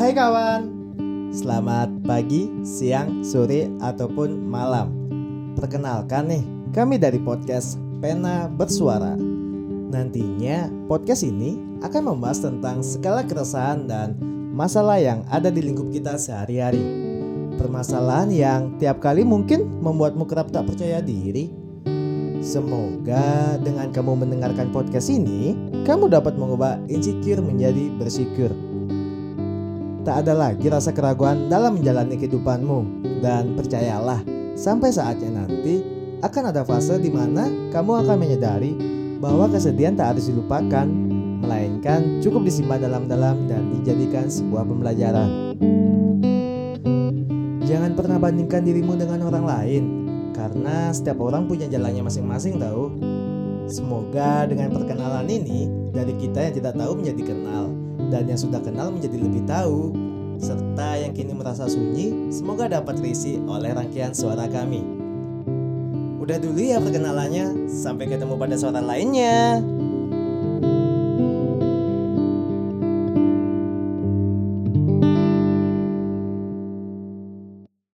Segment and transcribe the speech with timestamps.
[0.00, 0.62] Hai kawan,
[1.28, 4.90] selamat pagi, siang, sore, ataupun malam.
[5.52, 9.12] Perkenalkan nih, kami dari podcast Pena Bersuara.
[9.92, 14.16] Nantinya podcast ini akan membahas tentang segala keresahan dan
[14.56, 16.80] masalah yang ada di lingkup kita sehari-hari.
[17.60, 21.52] Permasalahan yang tiap kali mungkin membuatmu kerap tak percaya diri.
[22.40, 25.52] Semoga dengan kamu mendengarkan podcast ini,
[25.84, 28.48] kamu dapat mengubah insecure menjadi bersyukur.
[30.08, 34.24] Tak ada lagi rasa keraguan dalam menjalani kehidupanmu dan percayalah,
[34.56, 35.84] sampai saatnya nanti
[36.24, 37.44] akan ada fase di mana
[37.76, 38.72] kamu akan menyadari
[39.20, 40.88] bahwa kesedihan tak harus dilupakan,
[41.44, 45.60] melainkan cukup disimpan dalam-dalam dan dijadikan sebuah pembelajaran.
[47.68, 49.84] Jangan pernah bandingkan dirimu dengan orang lain,
[50.32, 52.92] karena setiap orang punya jalannya masing-masing tahu.
[53.70, 57.70] Semoga dengan perkenalan ini dari kita yang tidak tahu menjadi kenal
[58.10, 59.94] dan yang sudah kenal menjadi lebih tahu
[60.40, 64.82] serta yang kini merasa sunyi semoga dapat terisi oleh rangkaian suara kami.
[66.20, 69.58] Udah dulu ya perkenalannya, sampai ketemu pada suara lainnya.